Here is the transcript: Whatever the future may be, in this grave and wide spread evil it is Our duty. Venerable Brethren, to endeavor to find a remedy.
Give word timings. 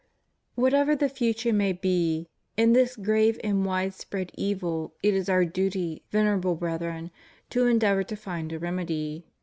Whatever 0.55 0.95
the 0.95 1.07
future 1.09 1.53
may 1.53 1.73
be, 1.73 2.27
in 2.57 2.73
this 2.73 2.95
grave 2.95 3.39
and 3.43 3.63
wide 3.63 3.93
spread 3.93 4.31
evil 4.33 4.95
it 5.03 5.13
is 5.13 5.29
Our 5.29 5.45
duty. 5.45 6.01
Venerable 6.09 6.55
Brethren, 6.55 7.11
to 7.51 7.67
endeavor 7.67 8.01
to 8.05 8.15
find 8.15 8.51
a 8.51 8.57
remedy. 8.57 9.27